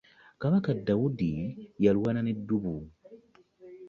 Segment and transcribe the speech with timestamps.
[0.41, 1.31] Kabaka Dawuddi
[1.85, 2.75] yalwana ne ddubu.